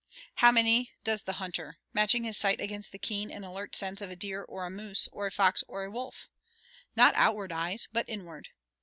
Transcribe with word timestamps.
how 0.37 0.51
many 0.51 0.89
does 1.03 1.21
the 1.21 1.33
hunter, 1.33 1.77
matching 1.93 2.23
his 2.23 2.35
sight 2.35 2.59
against 2.59 2.91
the 2.91 2.97
keen 2.97 3.29
and 3.29 3.45
alert 3.45 3.75
sense 3.75 4.01
of 4.01 4.09
a 4.09 4.15
deer 4.15 4.41
or 4.41 4.65
a 4.65 4.69
moose, 4.71 5.07
or 5.11 5.27
a 5.27 5.31
fox 5.31 5.63
or 5.67 5.83
a 5.83 5.91
wolf? 5.91 6.27
Not 6.95 7.13
outward 7.13 7.51
eyes, 7.51 7.87
but 7.93 8.09
inward. 8.09 8.49